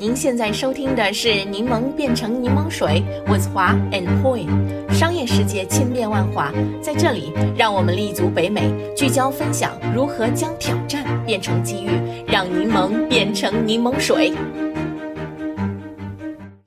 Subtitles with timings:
[0.00, 4.46] 您现在收听的是《柠檬变成柠檬水》，with 华 and Poi。
[4.94, 8.62] 商业世界千变万化，在这里，让我们立足北美，
[8.96, 11.90] 聚焦分享如何将挑战变成机遇，
[12.26, 14.30] 让柠檬变成柠檬水。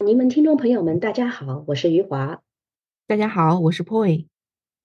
[0.05, 2.39] 柠檬听众朋友们，大家好，我是余华。
[3.07, 4.27] 大家好，我是 Poi。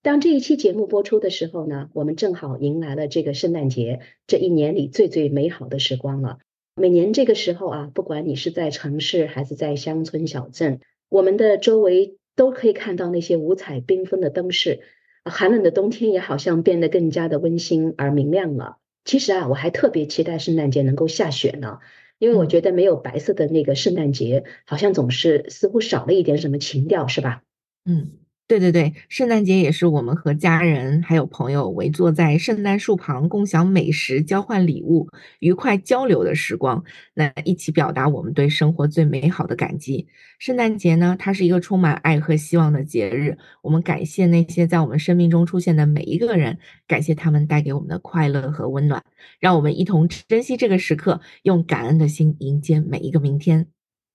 [0.01, 6.39] 当这一期节目播出的时候呢，我们正好迎来了这个圣诞节，这一年里最最美好的时光了。
[6.79, 14.81] 每年这个时候啊，不管你是在城市还是在乡村小镇，我们的周围都可以看到那些五彩缤纷的灯饰。
[15.25, 18.77] 寒冷的冬天也好像变得更加的温馨而明亮了。
[19.05, 21.81] 其实啊，我还特别期待圣诞节能够下雪呢，
[22.19, 27.43] 因为我觉得没有白色的那个圣诞节，好像总是似乎少了一点什么情调，是吧？
[27.85, 28.13] 嗯。
[28.48, 35.06] 对对对，圣诞节也是我们和家人还有朋友围坐在圣诞树旁，共享美食、交换礼物、
[35.41, 36.83] 愉快交流的时光。
[37.12, 40.06] 那一起表达我们对生活最美好的感激。
[40.38, 43.36] 圣诞节呢，它是一个充满爱和希望的节日。
[43.60, 49.05] 我们感谢那些在我们生命中出现的每一个人，感谢他们带给我们的快乐和温暖。
[49.40, 53.66] 让我们一同珍惜这个时刻，用感恩的心迎接每一个明天。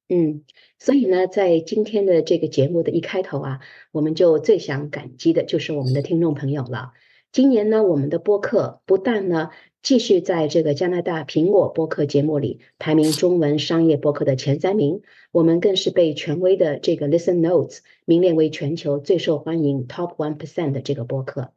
[0.10, 0.44] 嗯，
[0.78, 3.60] 所以呢，在今天的这个节目的一开头啊，
[3.92, 6.92] 我们就最想感激的就是我们的听众朋友了。
[7.32, 9.50] 今年呢，我们的播客不但呢
[9.82, 21.54] 继续在这个加拿大苹果播客节目里排名中文商业播客的前三名，我们更是被权威的这个 Listen Notes 名列为全球最受欢迎 Top One Percent 的这个播客。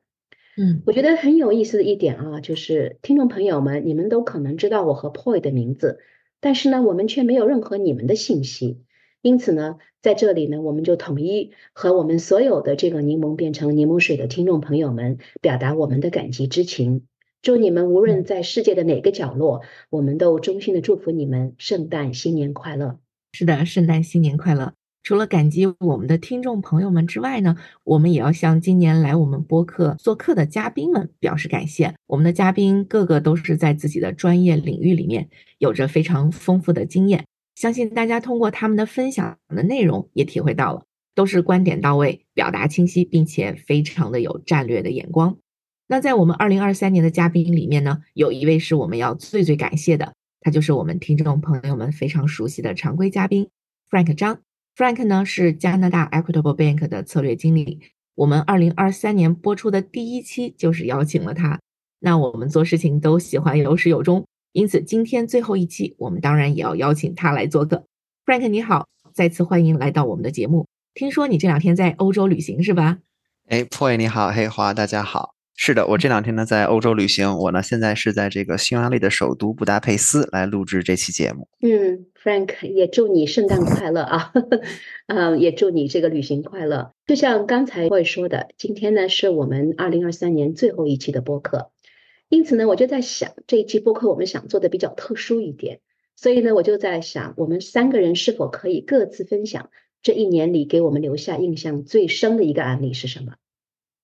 [0.56, 5.98] 嗯，我觉得很有意思的一点啊，就是听众朋友们，你们都可能知道我和 Poi 的名字。
[6.46, 8.78] 但是呢，我们却没有任何你们的信息，
[9.20, 17.02] 因此呢，在这里呢，我们就统一和我们所有的这个柠檬变成柠檬水的听众朋友们表达我们的感激之情。
[17.42, 23.00] 祝你们无论在世界的哪个角落，我们都衷心的祝福你们圣诞新年快乐。
[23.32, 24.75] 是的，圣诞新年快乐。
[25.06, 31.94] 除了感激我们的听众朋友们之外呢，我们也要向今年来我们播客做客的嘉宾们表示感谢。
[32.08, 35.28] 我们的嘉宾个个都是在自己的专业领域里面
[35.58, 37.24] 有着非常丰富的经验，
[37.54, 40.82] 相信大家通过他们的分享的内容也体会到了，
[41.14, 45.36] 都是观点到位、表达清晰，并且非常的有战略的眼光。
[45.86, 53.48] 那在我们二零二三年的嘉宾里面呢，有一位是我们要最最感谢的，他就是我们听众朋友们非常熟悉的常规嘉宾
[53.88, 54.40] Frank 张。
[54.76, 57.80] Frank 呢是加拿大 Equitable Bank 的策略经理。
[58.14, 61.58] 我们二零二三年播出的第一期就是邀请了他。
[61.98, 67.86] 那我们做事情都喜欢有始有终，因此今天最后一期，我们当然也要邀请他来做客。
[68.26, 70.66] Frank 你好，再次欢迎来到我们的节目。
[70.92, 72.98] 听说你这两天在欧洲旅行是吧？
[73.48, 75.35] 哎，Poy 你好，黑华大家好。
[75.58, 81.48] 是的，我这两天呢在欧洲旅行，我呢现在是在这个匈牙利的首都布达佩斯来录制这期节目。
[81.62, 84.32] 嗯，Frank 也祝你圣诞快乐啊，
[85.08, 86.92] 嗯，也祝你这个旅行快乐。
[87.06, 91.70] 就像刚才会说的，今天呢是我们二零二三年最后一期的播客，
[92.28, 95.80] 因此呢我就在想这一期播客我们想做的比较特殊一点，
[96.16, 99.70] 所以呢我就在想我们三个人是否可以各自分享
[100.02, 103.32] 这一年里给我们留下印象最深的一个案例是什么？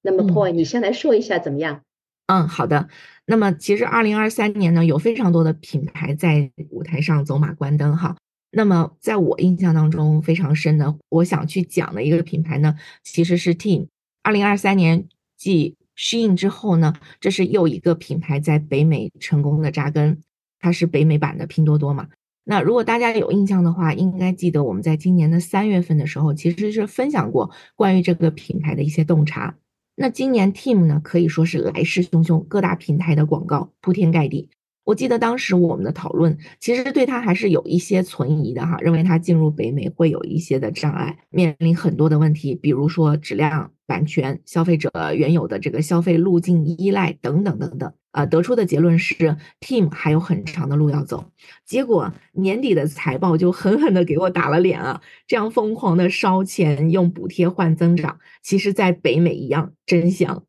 [0.03, 1.83] 那么，Poi，你先来说一下怎么样？
[2.27, 2.89] 嗯，好的。
[3.25, 8.17] 那么，其实二零二三年呢，有非常多的品牌在舞台上走马观灯哈。
[8.51, 13.87] 那么，在我印象当中非常深的，我想去讲的一个品牌呢，其实是 Team。
[14.23, 20.21] 二零二三年继 Shein 之后呢，这是又一个品牌在北美成功的扎根，
[20.59, 22.09] 它是北美版的拼多多嘛。
[22.45, 29.55] 那如果大家有印象的话，应该记得我们在今年的三月份的时候，其实是分享过关于这个品牌的一些洞察。
[29.95, 34.49] 那今年 Team 呢，可以说是来势汹汹，各大平台的广告铺天盖地。
[34.85, 47.93] 我记得当时我们的讨论，其实对它还是有一些存疑的哈，认为它进入北美会有一些的障碍，面临很多的问题，比如说质量、版权、消费者原有的这个消费路径依赖等等等等。
[48.13, 51.33] 啊，得出的结论是，Team 还有很长的路要走。
[51.65, 55.03] 结果年底的财报就狠狠的给我打了脸啊！
[55.27, 60.45] 这样疯狂的烧钱，用补贴换增长，其实在北美一样真香。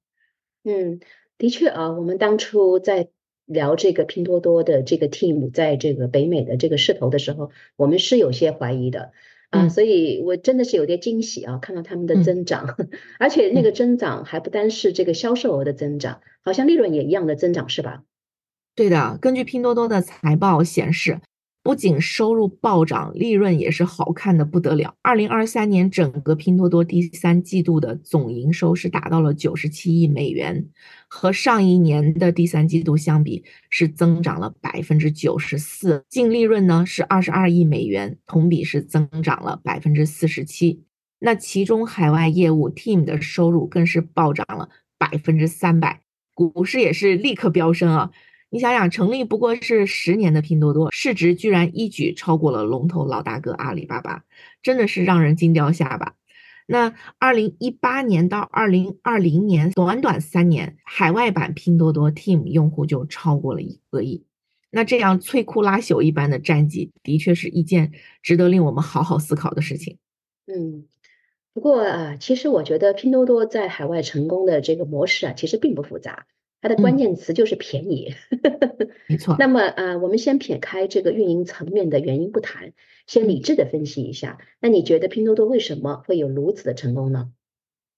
[0.64, 1.00] 嗯，
[1.38, 3.10] 的确啊，我们当初在
[3.46, 9.14] 聊这个拼多多的这个 Team 在这个北美的这个势头的时候，我们是有些怀疑的。
[9.54, 12.76] 啊，所以我真的是有点惊喜啊，看到他们的增长，
[13.20, 18.04] 而且那个增长还不单是这个销售额的增长，好像利润也一样的增长，是吧？
[18.76, 21.20] 对的，根据拼多多的财报显示，
[21.64, 24.96] 不仅收入暴涨，利润也是好看的不得了。
[25.02, 30.68] 二零二三年整个拼多多第三季度的总营收是达到了九十七亿美元，
[31.08, 40.84] 和上一年的第三季度相比是增长了百分之九十四，净利润呢是二十二亿美元，同比是增长了百分之四十七。
[41.20, 44.68] 那其中海外业务 Team 的收入更是暴涨了
[44.98, 46.02] 百分之三百，
[46.34, 48.12] 股市也是立刻飙升啊！
[48.54, 54.26] 你想想，成立不过是十年的拼多多，市值居然一举超过了龙头老大哥阿里巴巴，
[54.62, 56.14] 真的是让人惊掉下巴。
[56.68, 64.24] 那二零一八年到二零二零年，短短三年，海外版拼多多 Team 用户就超过了一个亿。
[64.70, 67.92] 那这样摧枯拉朽一般的战绩，的确是一件
[68.22, 69.98] 值得令我们好好思考的事情。
[70.46, 70.86] 嗯，
[71.56, 76.28] 不过啊，其实我觉得拼多多在海外成功的这个模式啊，其实并不复杂。
[76.64, 78.16] 它的关键词就是便宜，
[79.10, 79.36] 没 错。
[79.38, 82.72] 那么，呃，我们先撇开这个运营层面的原因不谈，
[83.06, 84.38] 先理智的分析一下。
[84.62, 87.32] 那你觉得拼多多为什么会有如此的成功呢？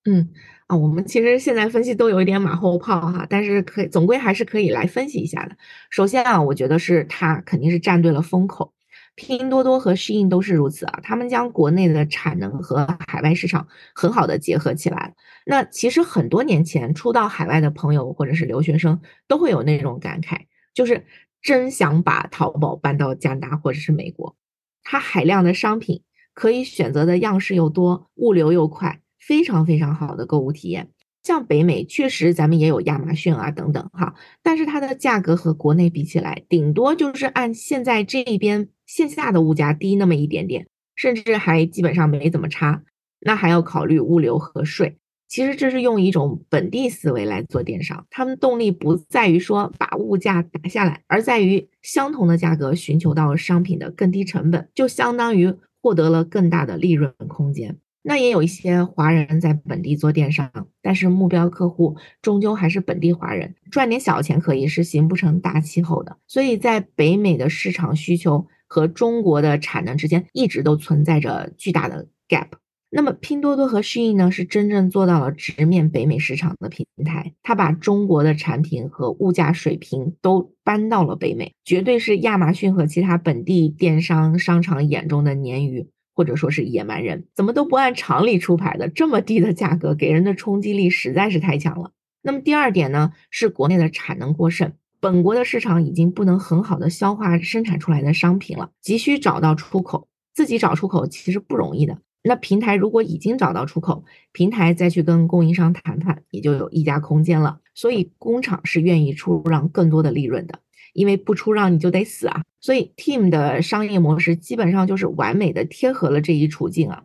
[0.03, 0.29] 嗯，
[0.65, 5.55] 啊，我们其实现在分析都有一点马后炮哈，但是可以总归还是可以来分析一下的。
[5.91, 8.73] 首先啊，我觉得是它肯定是站对了风口。
[9.15, 15.15] 拼多多和 Shein 都是如此啊，他们将国内的产能和海外市场很好的结合起来。
[15.45, 20.41] 那其实很多年前初到海外的朋友或者是留学生都会有那种感慨，
[20.73, 21.05] 就是
[21.41, 24.35] 真想把淘宝搬到加拿大或者是美国。
[24.83, 26.03] 它海量的商品，
[26.33, 30.89] 可以选择的样式又多，物流又快，非常非常好的购物体验。
[31.25, 34.13] 像北美确实，咱们也有亚马逊啊等等哈，
[34.43, 42.83] 但是它的价格和国内比起来，顶多就是按现在这一边线下的物价低那么一点点，甚至还基本上没怎么差。
[43.21, 44.97] 那还要考虑物流和税。
[45.27, 55.51] 其实这是用一种本地思维来做电商，他们动力不在于说把物价打下来，而在于相同的价格寻求到商品的更低成本，就相当于
[55.81, 57.79] 获得了更大的利润空间。
[58.07, 66.15] 那也有一些华人在本地做电商，但是目标客户终究还是本地华人，赚点小钱可以是形不成大气候的。
[66.27, 72.49] 所以在北美的市场需求和中国的产能之间，一直都存在着巨大的 gap。
[72.91, 85.89] 那么拼多多和 Shein 呢，是真正做到了直面北美市场的平台，它把中国的产品和物价水平都搬到了北美，绝对是亚马逊和其他本地电商商场眼中的鲶鱼。
[86.15, 91.91] 或者说是野蛮人，怎么都不按常理出牌的，这么低的价格给人的冲击力实在是太强了。
[92.23, 100.07] 那么第二点呢，是国内的产能过剩，本国的市场已经不能很好的消化生产出来的商品了，急需找到出口。
[100.33, 101.99] 自己找出口其实不容易的。
[102.23, 107.59] 那平台如果已经找到出口，平台再去跟供应商谈判，也就有溢价空间了。
[107.73, 110.59] 所以工厂是愿意出让更多的利润的。
[110.95, 117.03] 因为不出让你就得死啊，所以 Team 的商业模式基本上就是完美的贴合了这一处境啊。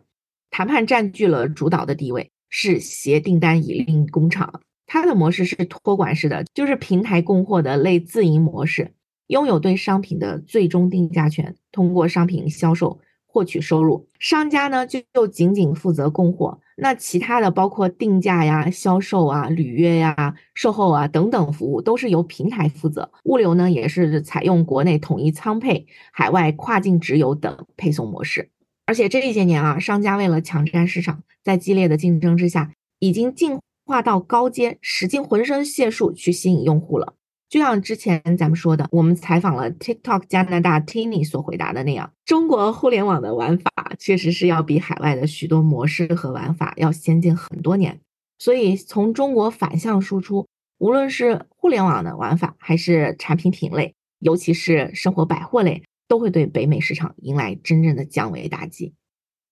[0.49, 4.61] 谈判占据了主导的地位，是携订单以令工厂。
[4.87, 8.93] 它的模式是托管式的，就是平台供货的类自营模式，
[9.27, 12.99] 拥有对商品的最终定价权，通过商品销售。
[13.33, 23.11] 获取收入，商家呢就就仅仅负责供货，那其他的包括定价呀、销售啊、履约呀、售后啊等等服务都是由平台负责。
[23.25, 28.49] 物流呢也是采用国内统一仓配、海外跨境直邮等配送模式。
[28.87, 37.13] 而且这些年啊，商家为了抢占市场，在激烈的竞争之下，已经进化到高阶，使尽浑身解数去吸引用户了。
[37.51, 43.69] 就像之前咱们说的，我们采访了 TikTok 加拿大 Tini 所回答的那样，中国互联网的玩法
[43.99, 47.99] 确实是要比海外的许多模式和玩法要先进很多年。
[48.39, 58.93] 所以从中国反向输出，无论是互联网的玩法，还是产品品类，尤其是生活百货类，都会对北美市场迎来真正的降维打击。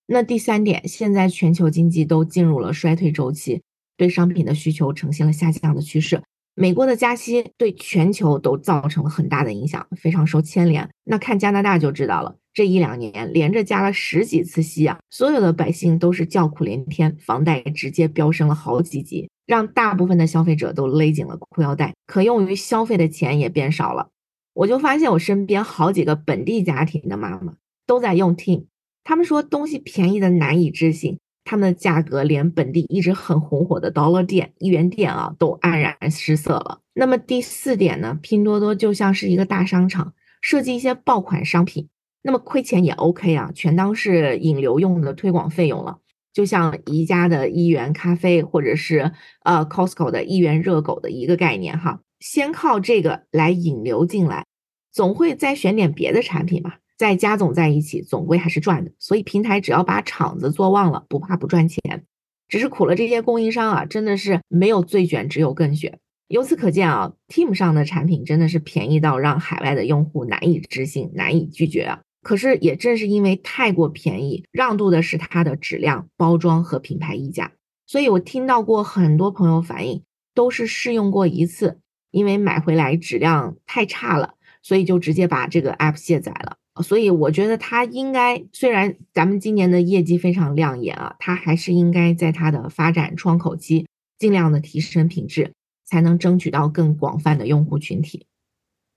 [0.06, 3.62] 那第三点，现在全球经济都进入了衰退周期，
[3.98, 6.24] 对商品的需求呈现了下降的趋势。
[6.60, 10.90] 美国的加息对全球都造成了很大的影响，非常受牵连。
[11.06, 24.10] 那看加拿大就知道了，这一两年连着加了十几次息啊，所有的百姓都是叫苦连天，房贷直接飙升了好几级，让大部分的消费者都勒紧了裤腰带，可用于消费的钱也变少了。
[24.54, 27.54] 我就发现我身边好几个本地家庭的妈妈
[27.88, 28.66] 都在用 Team，
[29.06, 31.20] 他们说东西便宜的难以置信。
[31.50, 36.82] 他们的价格连本地一直很红火的 Dollar 店、一元店啊都黯然失色了。
[36.94, 38.20] 那么第四点呢？
[38.22, 41.90] 拼多多就像是一个大商场，设计一些爆款商品，
[42.22, 45.98] 那么亏钱也 OK 啊，全当是引流用的推广费用了。
[46.32, 49.12] 就像宜家的一元咖啡，或者是
[49.44, 54.46] 呃 Costco 的一元热狗的一个概念哈，先靠这个来引流进来，
[54.92, 56.78] 总会再选点别的产品吧。
[57.00, 58.92] 在加总在一起，总归还是赚的。
[59.00, 62.04] 所以平台只要把厂子做旺了，不怕不赚钱。
[62.50, 65.98] 只是苦了这些供应商啊，真的是没有最卷，只有更卷。
[66.28, 72.02] 由此可见啊，Team 上的产品真的是便宜到让海外的用户难以置信、难以拒绝啊。
[72.22, 77.54] 可是也正是因为太过便宜，让渡的是它的质量、包装和品牌溢价。
[77.88, 80.04] 所以我听到过很多朋友反映，
[80.36, 81.80] 都是试用过一次，
[82.12, 84.34] 因为买回来质量太差了。
[84.62, 86.58] 所以就直接把这个 app 卸载了。
[86.82, 95.54] 所以我觉得它应该，虽然咱们今年的业绩非常亮眼啊，它还是应该在它的发展窗口期尽量的提升品质，
[95.86, 98.26] 才能争取到更广泛的用户群体。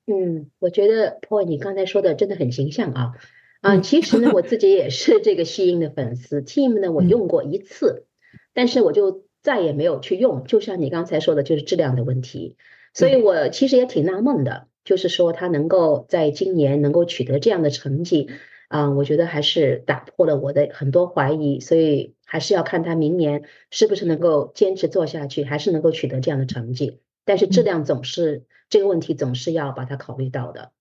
[0.07, 3.13] 嗯，我觉得 Paul 你刚才说的真的很形象啊。
[3.61, 6.41] 啊，其实呢，我 自己也是这个西音的粉丝。
[6.41, 8.07] Team 呢，我用过一次，
[8.53, 10.43] 但是我就再也没有去用。
[10.43, 12.57] 就像你刚才说的，就是质量的问题。
[12.93, 14.67] 所以我其实也挺纳闷的。
[14.85, 18.29] 就是说，他能够在今年能够取得这样的成绩，
[18.67, 27.01] 啊，我觉得还是打破了我的很多怀疑，所以还是要看他明年是不是能够坚持做下去，还是能够取得这样的成绩。
[27.25, 30.73] 但是质量总是这个问题，总是要把它考虑到的。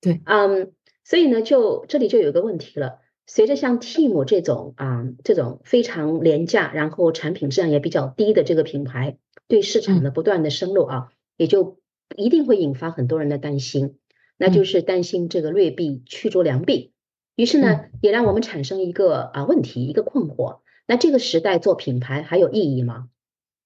[0.00, 0.72] 对，嗯，
[1.04, 11.79] 所以呢，就这里就有一个问题了，随着像 Team 这种啊这种非常廉价，然后产品质量也比较低的这个品牌，对市场的不断的深入啊，也就。
[12.16, 13.96] 一定会引发很多人的担心，
[14.36, 16.92] 那就是担心这个劣币驱逐良币。
[17.36, 20.60] 于是呢，也让我们产生一个啊问题，一个困惑。
[20.86, 23.08] 那这个时代做品牌还有意义吗？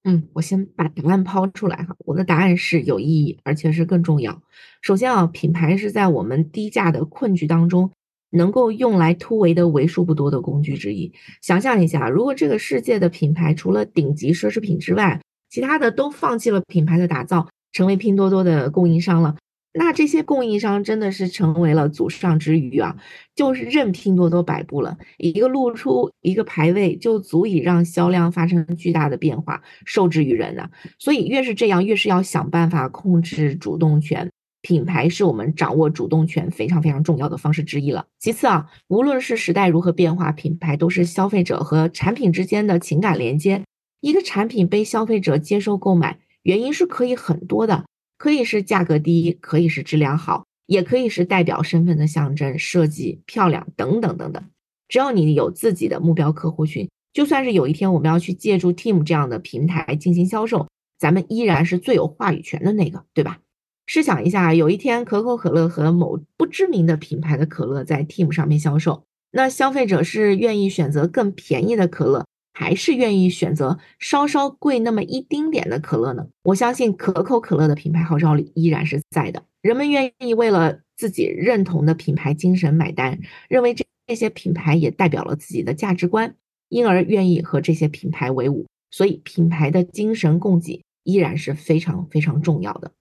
[0.04, 1.96] 嗯，我先把答案抛出来哈。
[2.00, 4.42] 我的答案是有意义，而且是更重要。
[4.82, 7.90] 首先啊，品牌是在我们低价的困局当中，
[8.30, 11.14] 能够用来突围的为数不多的工具之一。
[11.40, 17.48] 想象一下，如果这个世界的品牌除了顶级奢侈品之外，其他的都放弃了品牌的打造。
[17.74, 19.36] 成为拼多多的供应商了，
[19.74, 22.96] 那这些供应商真的是成为了祖上之鱼啊，
[23.34, 30.70] 就是任拼多多摆布了，一个露出一个排位就足以让销量发生巨大的变化，受制于人呢。
[31.00, 34.30] 所以越是这样，越是要想办法控制主动权。
[34.62, 38.06] 品牌是我们掌握主动权非常非常重要的方式之一了。
[38.20, 43.62] 其次啊，无论是时代如何变化，品牌都是消费者和产品之间的情感连接。
[44.00, 46.20] 一个产品被消费者接受购买。
[46.44, 47.84] 原因是可以很多的，
[48.16, 54.44] 可以是价格低，可以是质量好，也可以是代表身份的象征、设计漂亮等等等等。
[54.86, 63.40] 只要你有自己的目标客户群，就算是有一天我们要去借助 Team 这样的平台进行销售，咱们依然是最有话语权的那个，对吧？
[63.86, 72.26] 试想一下，有一天可口可乐和某不知名的品牌的可乐在 Team 上面销售，那消费者是愿意选择更便宜的可乐？
[72.54, 76.26] 还是愿意选择稍稍贵那么一丁点的可乐呢？
[76.44, 83.18] 我相信可口可乐的品牌号召力依然是在的，人们愿意为了自己认同的品牌精神买单，
[83.48, 86.36] 认为这这些品牌也代表了自己的价值观，
[86.68, 88.66] 因而愿意和这些品牌为伍。
[88.90, 92.92] 所以，品牌的精神供给依然是非常非常重要的。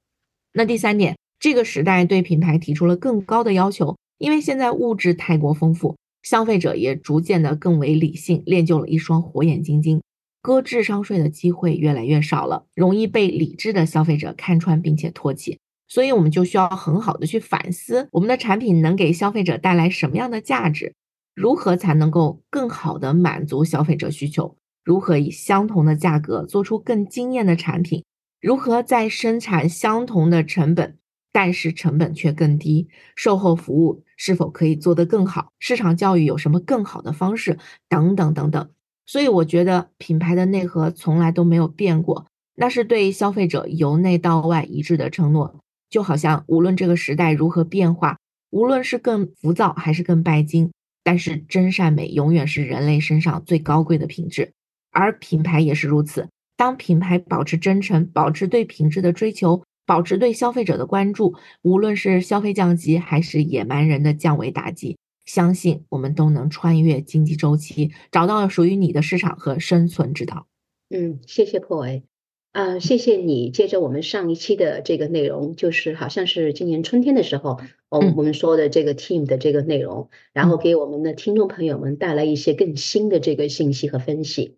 [0.51, 5.95] 那第三点，这个时代对品牌提出了更高的要求，因为现在物质太过丰富。
[6.23, 10.01] 消费者也逐渐的更为理性，练就了一双火眼金睛，
[10.41, 15.59] 割智商税的机会越来越少了，容易被理智的消费者看穿并且唾弃。
[15.87, 20.95] 所以，我们就需要很好的去反思，我们的产品能给消费者带来什么样的价值，
[21.35, 28.03] 如何才能够更好的满足消费者需求，如何以相同的价格做出更惊艳的产品，
[28.41, 30.97] 如何在生产相同的成本。
[31.33, 32.87] 但是成本却更低，
[33.17, 35.51] 售后服务是否可以做得更好？
[35.59, 37.57] 市场教育有什么更好的方式？
[37.89, 38.69] 等等等等。
[39.05, 45.59] 所以我觉得品牌的内核从来都没有变过，那是对消费者由内到外一致的承诺。
[45.89, 48.17] 就好像无论这个时代如何变化，
[48.51, 50.71] 无论是更浮躁还是更拜金，
[51.03, 54.53] 但是真善美永远是人类身上最高贵的品质，
[54.91, 56.29] 而品牌也是如此。
[56.55, 59.63] 当品牌保持真诚，保持对品质的追求。
[59.85, 70.47] 保持对消费者的关注，无论是消费降级还是野蛮人的降维打击，相信我们都能穿越经济周期，找到属于你的市场和生存之道。
[70.89, 72.03] 嗯，谢谢破维，
[72.51, 73.49] 啊，谢谢你。
[73.49, 77.59] 接着我们上一期的这个内容，就是好像是今年春天的时候，
[77.89, 84.57] 我我们说的这个 team 的这个内容，然后给我们的听众朋友们带来一些更新的这个信息和分析。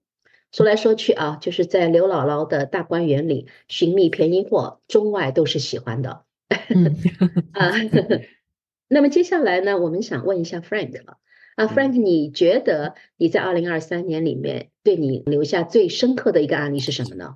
[0.55, 6.23] 说来说去啊，就是在刘姥姥的大观园里寻觅便宜货，中外都是喜欢的。
[7.51, 7.71] 啊，
[8.87, 11.17] 那么接下来呢，我们想问一下 Frank 了
[11.57, 17.35] 啊，Frank，你觉得你在二零二三年里面对你留下最深刻的一个案例是什么呢？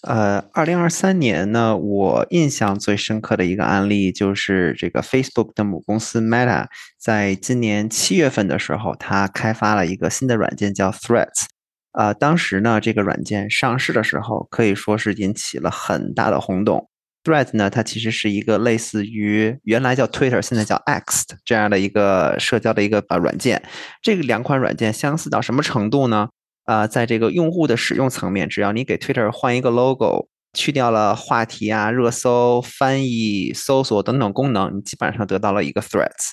[0.00, 6.64] 呃，二零二三年呢，我印象最深刻的一个案例就是这个 Facebook 的母公司 Meta，
[6.98, 11.44] 在今年七月份的时候，它开发了一个新的软件叫 Threads。
[11.92, 16.88] 呃，当时呢，这个软件上市的时候，可以说是引起了很大的轰动。
[17.24, 23.62] Threads 呢，它其实是一个类似于原来叫 Twitter，现在叫 X 这样的一个社交的一个呃软件。
[24.02, 26.28] 这个两款软件相似到什么程度呢？
[26.66, 36.32] 呃，在这个用户的使用层面，只要你给 Twitter 换一个 logo，去掉了话题啊、热搜、翻译、搜索等等功能，你基本上得到了一个 Threads。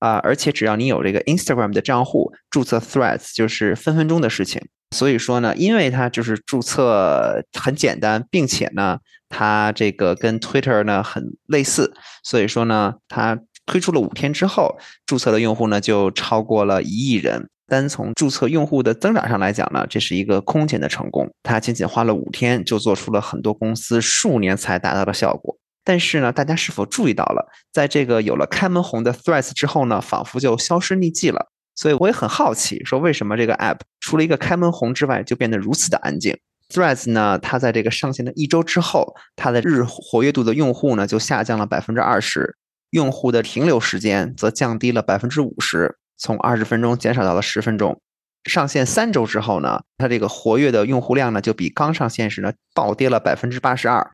[0.00, 4.62] 啊，而且只要你有这个 Instagram 的账户，注册 Threads 就是分分钟的事情。
[4.96, 11.92] 所以说呢，因为它就是注册很简单，并且呢，它这个跟 Twitter 呢很类似，
[12.22, 17.48] 所以说呢，它推出了五天之后，注册的用户呢就超过了一亿人。
[17.70, 21.30] 单从注册用户的增长上来讲呢，这是一个空前的成功。
[21.42, 25.58] 它仅仅花了五天就做出了很多公司数年才达到的效果。
[25.84, 31.50] 但是呢，大家是否注意到了，在这个有了开门红的 Threads 之后呢，仿佛就消失匿迹了。
[31.78, 36.36] 所以我也很好奇，说为什么这个 App 除了一个开门红之外，就变得如此的安静
[36.74, 42.56] ？Threads 呢，它在这个上线的一周之后，它的日活跃度的用户呢就下降了百分之二十，
[42.90, 45.96] 用户的停留时间则降低了百分之五十。
[46.16, 48.00] 从二十分钟减少到了十分钟，
[48.42, 54.10] 上线三周之后呢，它这个活跃的用户量呢就比刚上线时呢暴跌了百分之八十二。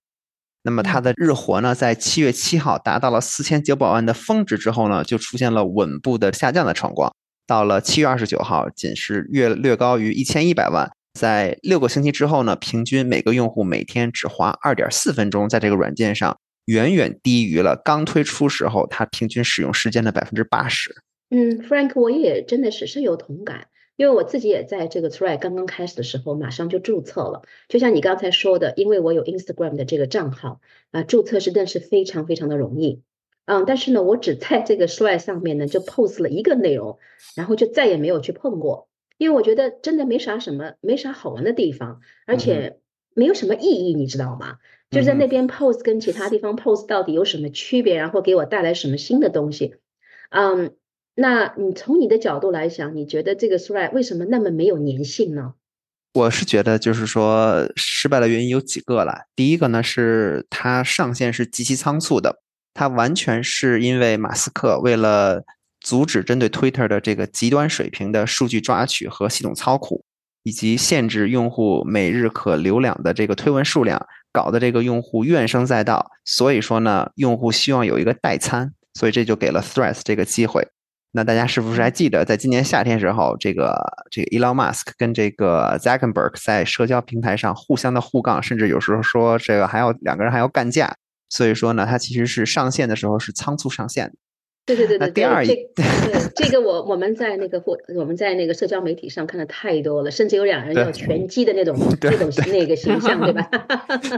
[0.65, 7.11] 那么它的日活呢，在七月七号达到了四千九百万的峰值之后呢，就出现了稳步的下降的状况。
[7.47, 10.91] 到了七月二十九号，仅是略略高于一千一百万。
[11.13, 20.95] 在六个星期之后呢，平均每个用户每天只花二点四分钟在这个软件上，远远低于了刚推出时候它平均使用时间的百分之八十。
[21.31, 27.43] 嗯，Frank，我也真的是深有同感，因为我自己也在这个 Thread 刚刚开始的时候，马上就注册了。
[27.69, 30.61] 就像你刚才说的，因为我有 Instagram 的这个账号
[30.91, 33.03] 啊，注册是真是非常非常的容易。
[33.47, 36.99] 嗯，但是呢，我只在这个 Thread 上面呢就 post 了一个内容，
[37.37, 42.79] 然后就再也没有去碰过，因为我觉得真的没啥什么，没啥好玩的地方，而且
[43.15, 44.57] 没有什么意义，你知道吗？
[44.91, 49.77] 就在那边 post 跟其他地方 post 到底有什么区别，然后给我带来什么新的东西？
[50.31, 50.75] 嗯。
[51.17, 55.55] 那你从你的角度来想，你觉得这个 Thread 为什么那么没有粘性呢？
[56.13, 59.15] 我是觉得，就是说失败的原因有几个了。
[59.37, 62.41] 第一个呢，是它上线是极其仓促的，
[62.75, 65.43] 它完全是因为马斯克为了
[65.81, 70.03] 阻止针对 Twitter 的这个极端水平的数据抓取和系统操控，
[70.43, 76.11] 以及限制用户每日可浏览的这个推文数量，搞得这个用户怨声载道。
[76.25, 80.67] 所以说呢，用户希望有一个代餐，所以这就给了 Threads 这个机会。
[81.13, 90.97] 那大家是不是还记得，在今年夏天时候，这个这个 Elon Musk 跟这个 Zuckerberg 在社交平台上互相的互杠，甚至有时候说这个还要两个人还要干架。
[91.29, 94.13] 所以说呢，它其实是上线的时候是仓促上线。
[94.67, 95.11] 对对对对。
[95.11, 95.55] 第二，这
[96.35, 103.47] 这个我我们在那个或我们在那个社交媒体上看的太多了，甚至有两人要拳击的那种那种那个形象，对吧？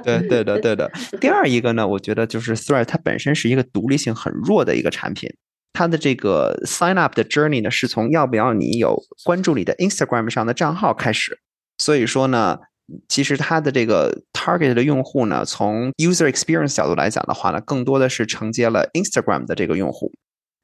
[0.05, 0.89] 对对的对的。
[1.21, 5.29] 第二一个呢，我觉得就是 Thread 它本身是一个独立性很弱的一个产品。
[5.73, 11.41] 它的这个 sign up 的 journey 呢，是从要不要你有关注你的 Instagram 上的账号开始。
[11.77, 12.61] 所以说呢，
[13.09, 20.13] 其实它的这个 target 的用户呢，从 user experience 角度来讲的话呢，更多的是承接了 Instagram 的这个用户。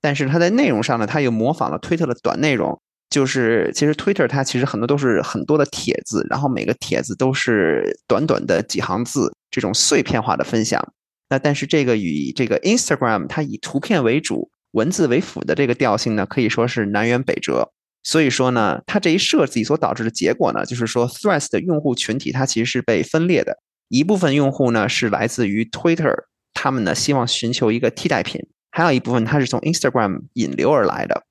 [0.00, 2.80] 但是它在内容上呢，它又模仿了 Twitter 的短内容。
[3.10, 10.82] 就是其实 Twitter 它其实很多都是很多的帖子，然后每个帖子都是短短的几行字，这种碎片化的分享。
[11.28, 14.50] 那但是这个与这个 Instagram 它以图片为主。
[14.72, 17.70] 文字为辅的这个调性呢，可以说是南辕北辙。
[18.02, 23.58] 所以说呢，它这一设计所导致的结果呢，就是说，Threads 的用户群体它其实是被分裂的。
[23.88, 26.14] 一部分用户呢是来自于 Twitter，
[26.54, 31.24] 他们呢希望寻求一个替代品；还有一部分它是从 Instagram 引流而来的。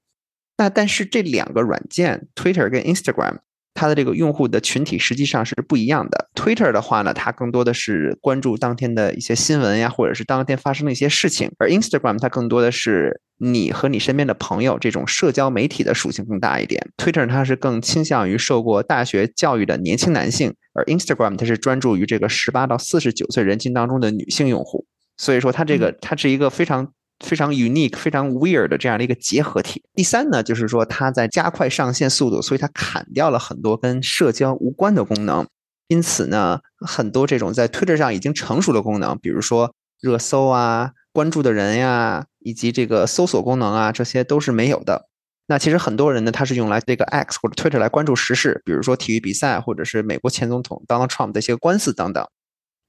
[0.57, 3.39] 那但是这两个软件，Twitter 跟 Instagram。
[3.73, 6.29] 它的这个用户的群体实际上是不一样的。
[6.35, 16.89] Twitter 的话呢，它更多的是关注当天的一些新闻呀，或者是当天发生的一些事情；而 Instagram 它更多的是你和你身边的朋友这种社交媒体的属性更大一点。
[16.97, 24.85] Twitter 它是更倾向于受过大学教育的年轻男性，而 Instagram 它是专注于这个十八到四十九岁人群当中的女性用户。
[25.17, 26.91] 所以说，它这个它是一个非常。
[27.23, 29.83] 非常 unique、非常 weird 的这样的一个结合体。
[29.93, 35.47] 第三呢，就是说它在加快上线速度，所以它砍掉了很多跟社交无关的功能。
[35.87, 45.07] 因此呢，很多这种在 Twitter 上已经成熟的功能，比如说热搜啊、关注的人呀，以及这个搜索功能啊，这些都是没有的。
[45.47, 52.25] 那其实很多人呢，他是用来这个 X 或者 Twitter 来关注时事，比如说体育比赛，或者是美国前总统 Donald Trump 的一些官司等等。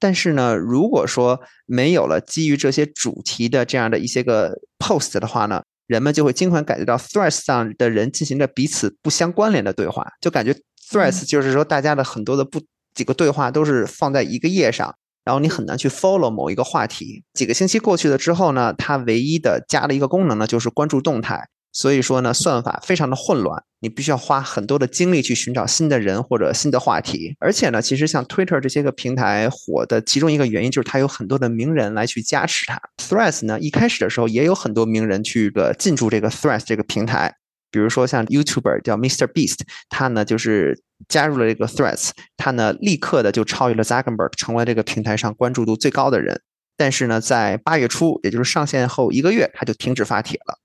[0.03, 10.53] 但是呢，如果说没有了基于这些主题的这样的一些个 post 的话呢，人们就会经常感觉到 Threads 上的人进行着彼此不相关联的对话，就感觉
[10.91, 12.59] Threads 就是说大家的很多的不
[12.93, 17.23] 几个对话都是放在一个页上，然后你很难去 follow 某一个话题。
[17.33, 21.47] 几个星期过去了之后呢，它唯一的加了一个功能呢，就是关注动态。
[21.71, 27.35] 所以说呢，算法非常的混乱，你必须要花很多的精力去寻找新的人或者新的话题。
[27.37, 32.81] 而且呢，其实像 Twitter 这些个平台火的其中一个原因就是它有很多的名人来去加持它。
[32.97, 37.35] Threads 呢，一开始的时候也有很多名人去个进驻这个 Threads 这个平台，
[37.69, 46.41] 比如说像 YouTuber 叫 Mr Beast，他呢就是加入了这个 Threads，他呢立刻的就超越了 Zuckerberg，成为这个平台上关注度最高的人。
[46.77, 50.57] 但是呢，在八月初，也就是上线后一个月，他就停止发帖了。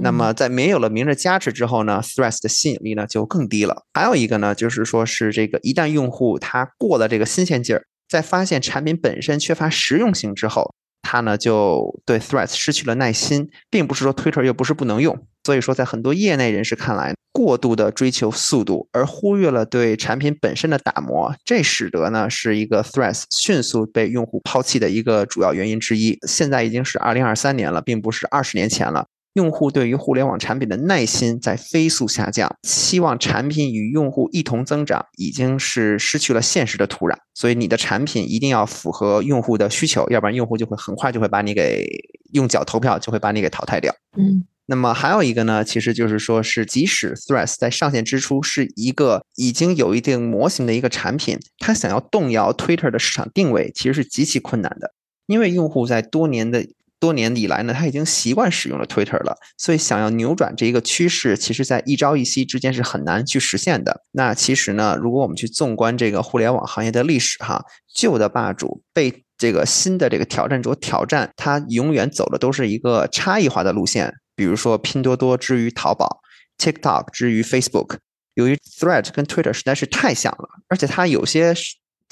[0.00, 3.82] 那么，在没有了名人加持之后呢，Threads 的吸引力呢就更低了。
[3.92, 15.18] 还有一个呢，就是说是这个一旦用户他过了这个新鲜劲儿，在发现产品本身缺乏实用性之后，他呢就对 Threads 失去了耐心，并不是说 Twitter 又不是不能用。
[15.44, 26.18] 所以说，在很多业内人士看来，过度的追求速度，而忽略了对产品本身的打磨，这使得呢是一个 Threads 迅速被用户抛弃的一个主要原因之一。
[26.26, 29.06] 现在已经是二零二三年了，并不是二十年前了。
[29.38, 37.14] 用户对于互联网产品的耐心在飞速下降，期望产品与用户一同增长，已经是失去了现实的土壤。
[37.34, 41.86] 所以你的产品一定要符合用户的需求，要不然用户就会很快就会把你给
[42.32, 43.94] 用脚投票，就会把你给淘汰掉。
[44.16, 54.90] 嗯，那么还有一个呢，其实就是说是即使 Threads 在上线之初是一个已经有一定模型的一个产品，它想要动摇 Twitter 的市场定位，其实是极其困难的，
[55.28, 56.66] 因为用户在多年的。
[57.00, 64.02] 多年以来呢，他已经习惯使用了 Twitter 了，所以想要扭转这一个趋势，其实在一朝一夕之间是很难去实现的。
[64.12, 74.12] 那其实呢，如果我们去纵观这个互联网行业的历史，哈，旧的霸主被这个新的这个挑战者挑战，他永远走的都是一个差异化的路线。
[74.34, 76.20] 比如说拼多多之于淘宝
[76.58, 77.98] ，TikTok 之于 Facebook，
[78.34, 81.54] 由于 Thread 跟 Twitter 实在是太像了，而且它有些。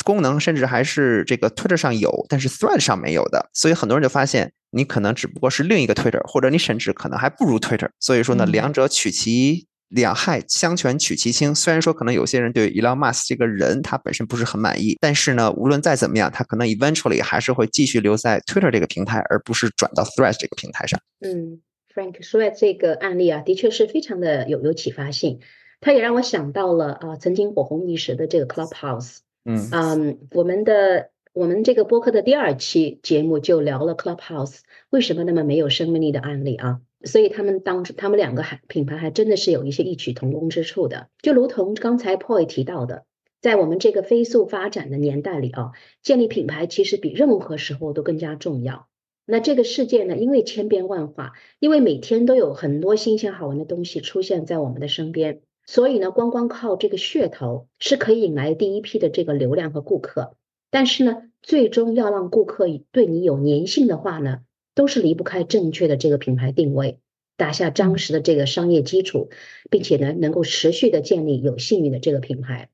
[0.05, 7.89] 功能甚至还是这个 Twitter 上有，但是 Thread 上没有的，所以很多人就发现你可能只不过是另一个 Twitter，或者你甚至可能还不如 Twitter。
[7.99, 11.55] 所以说呢，两者取其两害，相权取其轻。
[11.55, 21.01] 虽然说可能有些人对 Elon Musk 这个人他本身不是很满意，但是呢，无论再怎么样，他可能 eventually 还是会继续留在 Twitter 这个平台，而不是转到 Thread 这个平台上。
[21.21, 21.61] 嗯
[21.95, 25.41] ，Frank 说的这个案例啊，的确是非常的有有启发性，
[25.81, 29.19] 它也让我想到了啊，曾经火红一时的这个 Clubhouse。
[29.49, 34.59] 嗯嗯，我们的我们这个播客的第二期节目就聊了 Clubhouse
[34.91, 43.05] 为什么那么没有生命力的案例啊，所以他们当他们两个还品牌还真的是有一些异曲同工之处的，就如同刚才 PoY 提到的，
[43.41, 45.71] 在我们这个飞速发展的年代里啊，
[46.03, 48.89] 建立品牌其实比任何时候都更加重要。
[49.27, 55.43] 那这个世界呢，因为千变万化，因为每天都有很多新鲜好玩的东西出现在我们的身边。
[55.67, 60.37] 所以呢，光光靠这个噱头是可以引来第一批的这个流量和顾客，
[60.71, 64.43] 但是呢，最终要让顾客对你有粘性的话呢，
[64.75, 67.01] 都是离不开正确的这个品牌定位，
[67.37, 69.29] 打下扎实的这个商业基础，
[69.69, 72.71] 并且呢，能够持续的建立有信誉的这个品牌。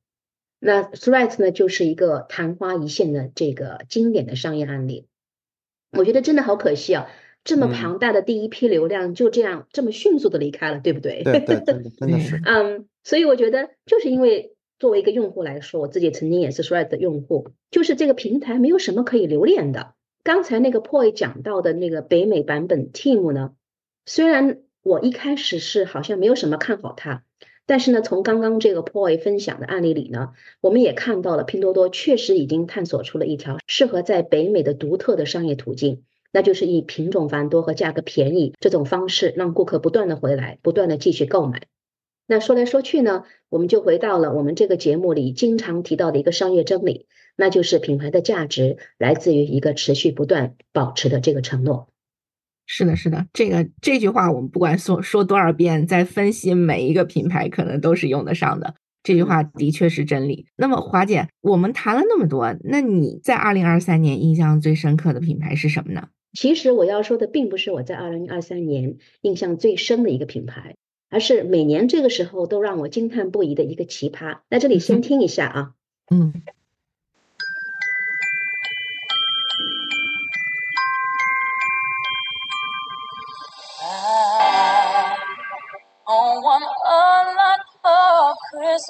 [0.60, 5.06] 那 Threads 呢，就是一个昙花一现的这个经典的商业案例。
[5.90, 7.08] 我觉得真的好可惜啊。
[7.44, 11.22] 这么庞大的第一批流量就这样这么迅速的离开了，对不对？
[11.24, 12.40] 对对对，真的是。
[12.46, 19.94] 嗯，所以我觉得就是因为作为一个用户来说，我自己曾经也是 Threads 的用户，就是这个平台没有什么可以留恋的。
[20.22, 23.52] 刚才那个 Poi 讲到的那个北美版本 Team 呢，
[24.06, 27.24] 虽然我一开始是好像没有什么看好它，
[27.66, 36.04] 但是呢，从刚刚这个 Poi 分享的案例里呢，我们也看到了拼多多确实已经探索出了一条适合在北美的独特的商业途径。
[36.32, 41.62] 那就是以品种繁多和价格便宜这种方式，让顾客不断的回来，不断的继续购买。
[42.26, 51.88] 那说来说去呢，我们就回到了我们这个节目里经常提到的一个商业真理，那就是品牌的价值来自于一个持续不断保持的这个承诺。
[52.64, 58.76] 是的，是的，这个这句话我们不管说说多少遍，在分析每一个品牌，可能都是用得上的。
[59.02, 60.46] 这句话的确是真理。
[60.56, 66.08] 那么华姐，我们谈了那么多，那你在二零二三年印象最深刻的品牌是什么呢？
[66.32, 70.76] 其实我要说的并不是我在二零二三年印象最深的一个品牌，
[71.10, 74.38] 而是每年这个时候都让我惊叹不已的一个奇葩。
[74.48, 75.74] 那这里先听一下啊，
[76.10, 76.32] 嗯。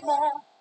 [0.04, 0.51] honey.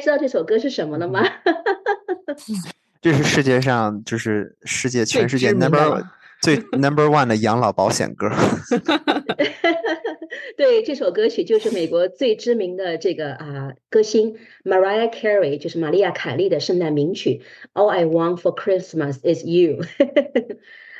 [0.00, 1.22] 知道这首歌是什么了吗？
[3.02, 6.04] 这是世界上就是世界全世界 number
[6.42, 8.30] 最 number one 的养老保险歌。
[10.56, 19.80] 对，这首歌曲就是美国最知名的这个啊歌星 Mariah Carey，就是玛利亚凯莉的圣诞名曲 All I Want for Christmas is You。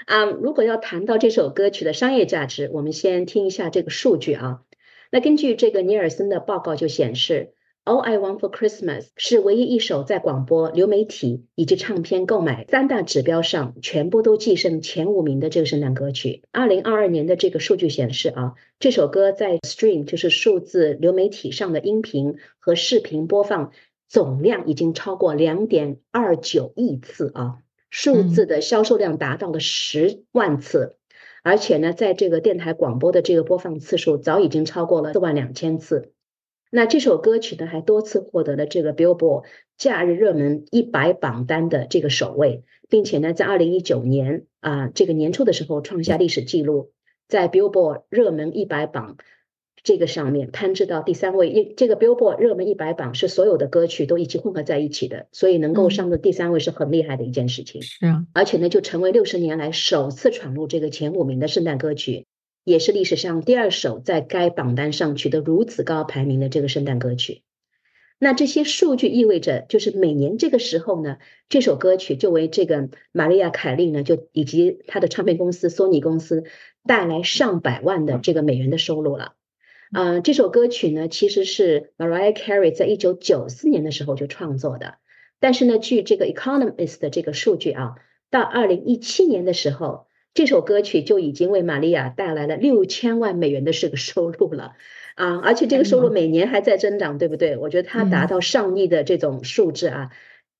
[0.07, 4.63] 啊，如果要谈到这首歌曲的商业价值，我们先听一下这个数据啊。
[5.11, 7.53] 那根据这个尼尔森的报告就显示。
[7.85, 16.43] All I Want for Christmas 是唯一一首在广播、流媒体以及唱片购买三大指标上全部都跻身前五名的这个圣诞歌曲。
[16.53, 23.73] 二零二二年的这个数据显示啊，这首歌在 Stream 就是数字流媒体上的音频和视频播放
[24.09, 30.97] 总量已经超过两点二九亿次啊，数字的销售量达到了十万次，
[31.43, 36.13] 而且呢，在这个电台广播的这个播放次数早已经超过了四万两千次。
[36.71, 39.45] 那这首歌曲呢，还多次获得了这个 Billboard
[39.77, 46.93] 假日热门一百榜单的这个首位，并且呢，在二零一九年啊这个年初的时候创下历史记录，
[47.27, 49.17] 在 Billboard 热门一百榜
[49.83, 51.49] 这个上面攀至到第三位。
[51.49, 57.83] 因这个 Billboard 热门一百榜是所有的歌曲都一起混合在一起的，所以能够上到第三位是很厉害的一件事情。
[57.83, 62.27] 是啊，而且呢，就成为六十年来首次闯入这个前五名的圣诞歌曲。
[62.71, 67.43] 也是历史上第二首在该榜单上取得如此高排名的这个圣诞歌曲。
[68.21, 71.17] 那这些数据意味着，就是每年这个时候呢，
[71.49, 76.45] 这首歌曲就为这个玛利亚·凯莉呢，就以及她的唱片公司索尼公司
[76.87, 79.33] 带来上百万的这个美元的收入了。
[79.91, 84.99] 啊，这首歌曲呢，其实是 Mariah Carey 在一九九四年的时候就创作的，
[85.41, 87.97] 但是呢，据这个 Economist 的这个数据啊，
[88.31, 90.07] 到二零一七年的时候。
[90.33, 94.75] 这首歌曲就已经为玛利亚带来了六千万美元的这个收入了，
[95.17, 97.57] 啊，而且这个收入每年还在增长，对不对？
[97.57, 100.11] 我觉得它达到上亿的这种数字啊，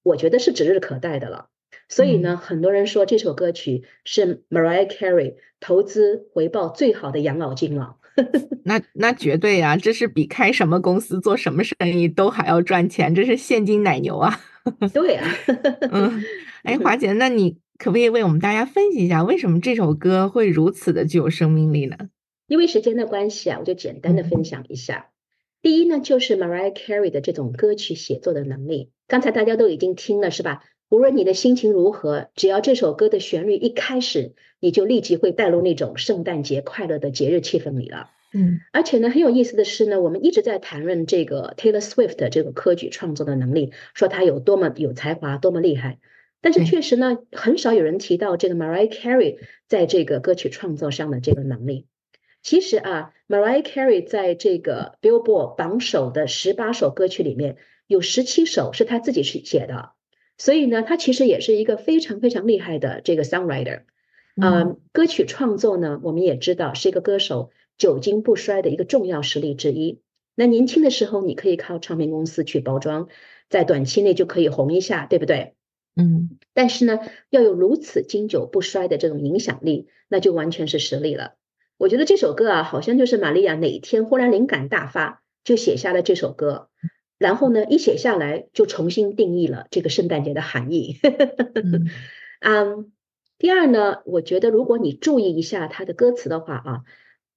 [0.03, 1.47] 我觉得是指日可待的了。
[1.89, 7.97] 所以呢，很多人说这首歌曲是 Mariah Carey 投资回报最好的养老金了。
[8.65, 14.41] 那那绝对呀，这是比开什么公司做什么生意都还要赚钱，这是现金奶牛啊。
[14.93, 15.29] 对啊，
[15.93, 16.23] 嗯，
[16.65, 17.59] 哎，华姐，那你。
[17.81, 21.97] 可不可以为我们大家分析一下，为什么这首歌会如此的具有生命力呢？
[22.47, 25.09] 因为时间的关系啊，我就简单的分享一下。
[25.63, 28.91] 第一呢，就是 Mariah Carey 的这种歌曲写作的能力。
[29.09, 30.63] 刚才大家都已经听了，是吧？
[30.91, 38.11] 无论你的心情如何，只要这首歌的旋律一开始，你就立即会带入那种圣诞节快乐的节日气氛里了。
[38.35, 45.99] 嗯，而且呢，很有意思的是呢，我们一直在谈论这个 Taylor Swift 这个歌曲创作的能力，说他有多么有才华，多么厉害。
[46.43, 51.87] 但是确实呢，很少有人提到这个 Mariah Carey 在这个歌曲创作上的这个能力。
[52.43, 59.91] 其实啊，Mariah Carey 在这个 Billboard 榜首的十八首歌曲里面，有十七首是她自己去写的，
[60.39, 63.83] 所以呢，他其实也是一个非常非常厉害的这个 songwriter。
[64.37, 70.01] 啊，歌曲创作呢，我们也知道是一个歌手久经不衰的一个重要实力之一。
[70.35, 73.09] 那年轻的时候，你可以靠唱片公司去包装，
[73.51, 75.53] 在短期内就可以红一下，对不对？
[75.97, 81.35] 嗯，但是呢，要有如此经久不衰的这种影响力，那就完全是实力了。
[81.77, 86.69] 我觉得这首歌啊，好像就是玛利亚哪一天忽然灵感大发，就写下了这首歌，
[87.19, 90.99] 然后呢，一写下来就重新定义了这个圣诞节的含义。
[92.41, 92.93] 嗯，
[93.37, 96.85] 第二呢，我觉得如果你注意一下它的歌词的话啊，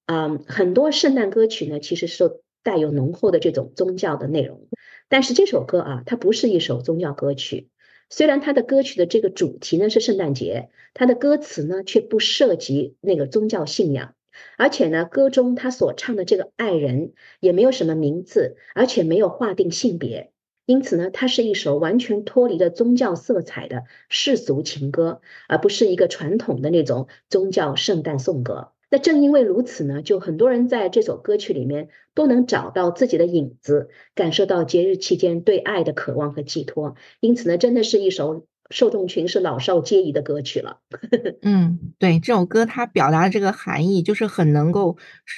[0.05, 4.67] 嗯，很多圣诞歌曲呢，其实是带有浓厚的这种宗教的内容，
[5.09, 7.69] 但是这首歌啊，它不是一首宗教歌曲。
[8.09, 14.13] 虽然他的歌曲的这个主题呢是圣诞节，他的歌词呢却不涉及那个宗教信仰，
[14.57, 20.31] 而且呢歌中他所唱的这个爱人也没有什么名字，而且没有划定性别，
[20.65, 28.72] 因此呢它是一首完全脱离了宗教色彩的世俗情歌，而不是一个传统的那种宗教圣诞颂歌。
[28.93, 36.93] 那正因为如此呢，就很多人在这首歌曲里面都能找到自己的影子，感受到节日期间对爱的渴望和寄托。
[37.19, 40.77] 因此呢，真的是一首受众群是老少皆宜的歌曲了。
[41.41, 44.95] 嗯，对，这首歌它表达的这个含义，就是很能够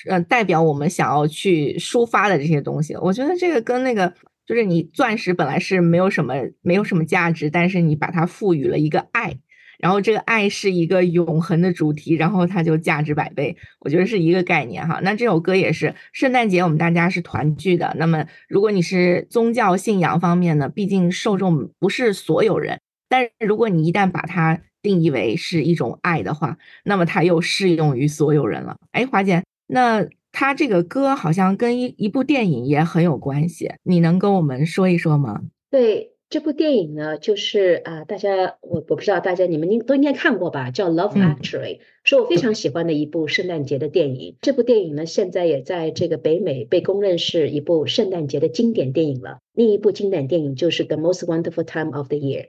[0.10, 2.94] 呃代表我们想要去抒发的这些东西。
[2.98, 4.14] 我觉得这个跟那个
[4.46, 9.40] 就是你钻石本来是没有什么没有什么价值，但是你把它赋予了一个爱。
[9.80, 15.00] 然后这个爱是一个永恒的主题，然后它就价值百倍，我觉得是一个概念哈。
[15.04, 17.96] 那这首歌也是圣诞节，我们大家是团聚的。
[17.98, 22.80] 那么如果你是宗教信仰方面呢，毕竟受众不是所有人。
[23.08, 28.78] 但是如果你一旦把它定义为是一种爱的话，那么它又适用于所有人了。
[28.92, 35.42] 哎，华姐，那它这个歌好像跟一一部电影也很有关系，你能跟我们说一说吗？
[35.70, 36.15] 对。
[36.28, 44.36] 这部电影呢，就是啊，大家我我不知道大家你们应都应该看过吧，叫《Love Actually》，是我非常喜欢的一部圣诞节的电影。
[44.42, 49.40] 这部电影呢，现在也在这个北美被公认是一部圣诞节的经典电影了。
[49.54, 52.42] 另一部经典电影就是《The Most Wonderful Time of the Year》，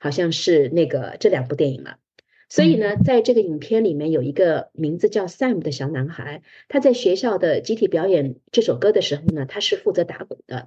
[0.00, 1.96] 好像是那个这两部电影了。
[2.48, 10.66] 所以呢，在这个影片里面有一个名字叫 Sam 的小男孩，他在学校的集体表演这首歌的时候呢，他是负责打鼓的。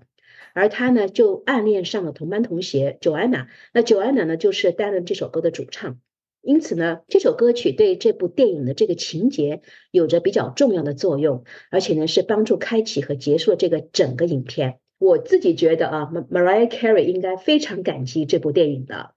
[0.54, 3.48] 而他呢，就暗恋上了同班同学 Joanna。
[3.74, 6.00] 那 Joanna 呢，就是担任这首歌的主唱。
[6.42, 9.62] 因此呢，这首歌曲对这部电影的这个情节
[9.92, 14.80] 有着比较重要的作用，而且呢，是帮助开启和结束这个整个影片。
[15.00, 19.16] 我自己觉得啊，Mariah Carey 应该非常感激这部电影的。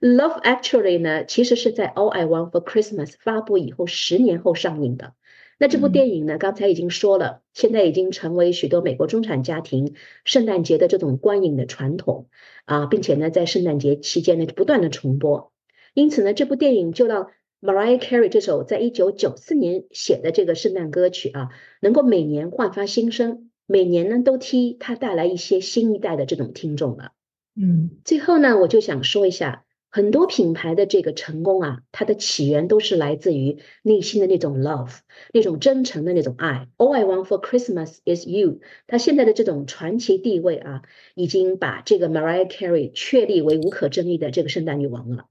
[0.00, 5.14] Love Actually 呢，其实是在 All I Want for Christmas 发布以后十年后上映的。
[5.60, 6.38] 那这部电影呢？
[6.38, 9.92] 刚才已经说了，现在已经成为许多美国中产家庭
[10.24, 12.28] 圣诞节的这种观影的传统
[12.64, 15.52] 啊，并且呢，在圣诞节期间呢，不断的重播。
[15.92, 17.26] 因此呢，这部电影就让
[17.60, 21.50] Mariah Carey 这首在一九九四年写的这个圣诞歌曲啊，
[21.82, 27.12] 能够每年焕发新生，每年呢都替他带来一些新一代的这种听众了。
[27.54, 29.66] 嗯，最后呢，我就想说一下。
[29.92, 34.98] 很多品牌的这个成功啊，它的起源都是来自于内心的那种 love，
[35.32, 36.68] 那种真诚的那种爱。
[36.76, 38.60] All I want for Christmas is you。
[38.86, 40.82] 它现在的这种传奇地位啊，
[41.16, 45.26] 已经把这个 Mariah Carey 确立为无可争议的这个圣诞女王了。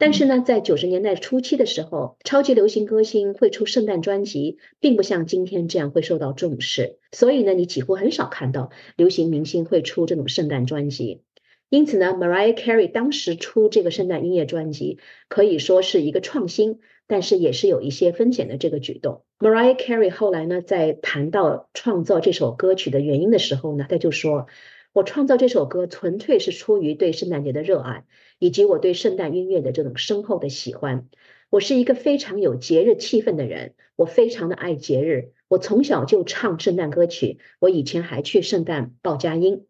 [0.00, 6.98] 但是呢，在九十年代初期的时候，超级流行歌星会出圣诞专辑，并不像今天这样会受到重视。
[7.10, 11.22] 所以呢，你几乎很少看到流行明星会出这种圣诞专辑。
[11.70, 19.22] 因此呢，Mariah Carey 当时出这个圣诞音乐专辑可以说是一个创新，但是也是有一些风险的这个举动。
[19.38, 24.46] Mariah Carey 后来呢，在谈到创造这首歌曲的原因的时候呢，他就说
[24.94, 28.04] ：“我创造这首歌纯粹是出于对圣诞节的热爱，
[28.38, 31.06] 以及我对圣诞音乐的这种深厚的喜欢。
[31.50, 35.32] 我是一个非常有节日气氛的人，我非常的爱节日。
[35.48, 39.66] 我从小就唱圣诞歌曲，我以前还去圣诞报佳音。”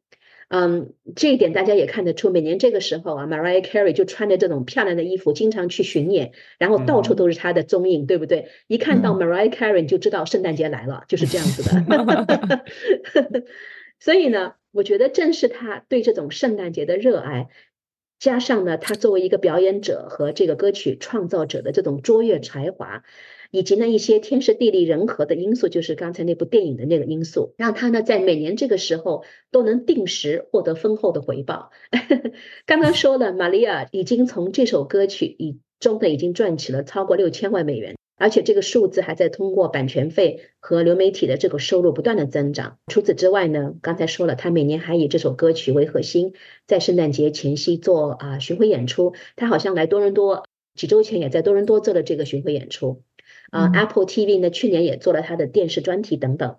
[0.48, 8.48] 嗯，这一点大家也看得出，每年这个时候啊，Mariah Carey 就穿着这种漂亮的衣服，经常去巡演，然后到处都是她的踪影，对不对？
[8.66, 12.64] 一看到 Mariah Carey 就知道圣诞节来了，就是这样子的。
[14.00, 17.48] 所以呢，我觉得正是他对这种圣诞节的热爱，
[18.18, 23.02] 加上呢，他作为一个表演者和这个歌曲创造者的这种卓越才华。
[23.50, 31.70] 以及呢一些天时地利人和的因素，就是刚才那部电影的那个因素，让他呢在每年这个时候都能定时获得丰厚的回报。
[32.66, 42.78] 刚刚说了，玛利亚已经从这首歌曲以中的已经赚取了超过六千万美元，而且这个数字还在通过版权费和流媒体的这个收入不断的增长。
[42.88, 46.35] 除此之外呢，刚才说了，他每年还以这首歌曲为核心，
[46.66, 49.14] 在圣诞节前夕做啊巡回演出。
[49.37, 53.02] 他好像来多伦多，几周前也在多伦多做了这个巡回演出。
[53.50, 56.57] 啊，Apple TV 呢，去年也做了它的电视专题等等。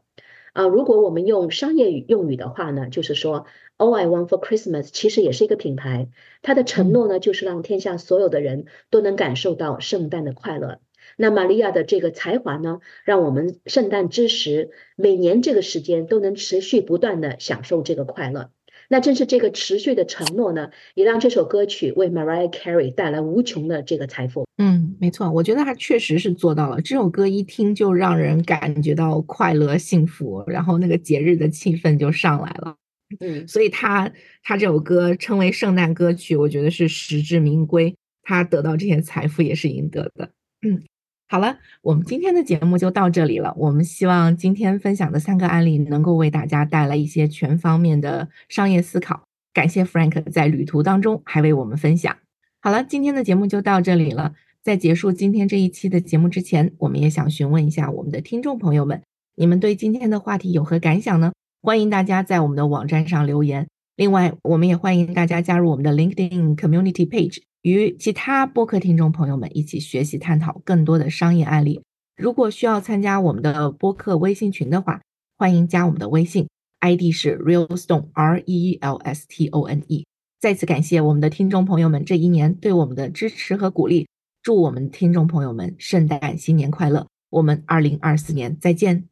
[0.53, 3.45] 啊，如果我们用商业语用语的话呢，就是说
[3.77, 6.09] ，All I Want for Christmas 其实也是一个品牌，
[6.41, 10.79] 它的承诺呢，就是让天下所有的人都能感受到圣诞的快乐。
[11.21, 18.51] 那玛利亚的这个才华呢，让我们圣诞之时，每年这个时间都能持续不断的享受这个快乐。
[18.87, 24.47] 那正是这个持续的承诺呢，也让这首歌曲为 Mariah Carey 带来无穷的这个财富。
[24.57, 26.79] 嗯，没错，我觉得他确实是做到了。
[26.79, 32.77] 这首歌一听就让人感觉到快乐、幸福，然后那个节日的气氛就上来了。
[33.19, 34.09] 嗯，所以他
[34.41, 37.93] 他这首歌称为圣诞歌曲，我觉得是实至名归。
[38.23, 40.31] 他得到这些财富也是应得的。
[40.61, 40.81] 嗯。
[41.31, 43.53] 好了，我们今天的节目就到这里了。
[43.55, 49.21] 我们希望今天分享的三个案例能够为大家带来一些全方面的商业思考。
[49.53, 52.17] 感谢 Frank 在旅途当中还为我们分享。
[52.61, 54.33] 好了，今天的节目就到这里了。
[54.63, 59.03] 在结束今天这一期的节目之前，我们也想询问一下我们的听众朋友们，
[59.35, 61.31] 你们对今天的话题有何感想呢？
[61.61, 63.67] 欢迎大家在我们的网站上留言。
[63.95, 67.43] 另外，我们也欢迎大家加入我们的 LinkedIn Community Page。
[67.61, 71.81] 与其他播客听众朋友们一起学习探讨更多的商业案例。
[72.15, 75.01] 如果需要参加我们的播客微信群的话，
[75.37, 76.47] 欢迎加我们的微信
[76.79, 80.05] ，ID 是 Realstone R E E L S T O N E。
[80.39, 84.07] 再次感谢我们的听众朋友们这一年对我们的支持和鼓励，
[84.41, 87.07] 祝我们听众朋友们圣诞新年快乐！
[87.29, 89.05] 我们二零二四年再见，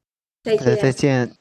[0.44, 1.37] 再见，再见。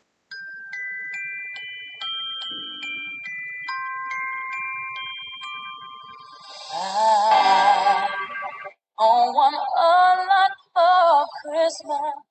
[11.83, 12.26] smile.